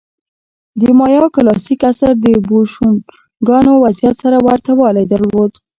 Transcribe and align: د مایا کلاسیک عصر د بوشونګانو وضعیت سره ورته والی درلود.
د 0.81 0.83
مایا 0.99 1.25
کلاسیک 1.35 1.81
عصر 1.89 2.13
د 2.25 2.25
بوشونګانو 2.47 3.71
وضعیت 3.83 4.15
سره 4.23 4.37
ورته 4.47 4.71
والی 4.79 5.05
درلود. 5.11 5.51